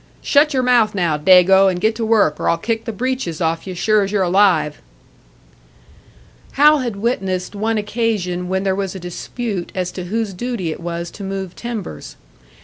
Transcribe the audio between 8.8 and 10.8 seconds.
a dispute as to whose duty it